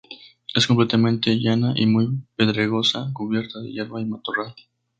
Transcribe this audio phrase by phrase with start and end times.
[0.55, 4.55] Es completamente llana y muy pedregosa, cubierta de hierba y matorral.